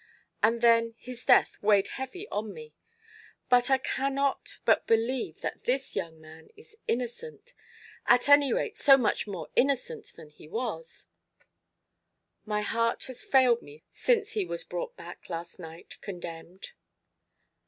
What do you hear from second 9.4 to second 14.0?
innocent than he was, my heart has failed me